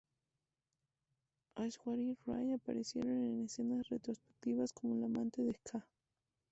Aishwarya 1.55 2.13
Rai 2.25 2.53
aparecieron 2.55 3.21
en 3.23 3.45
escenas 3.45 3.87
retrospectivas 3.89 4.73
como 4.73 4.95
la 4.95 5.05
amante 5.05 5.43
de 5.43 5.53
Khan. 5.63 5.83